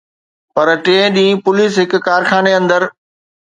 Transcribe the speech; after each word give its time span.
پر 0.53 0.67
ٽئين 0.87 1.07
ڏينهن 1.17 1.43
پوليس 1.49 1.71
هڪ 1.83 1.93
ڪارخاني 2.09 2.51
اندر 2.63 2.81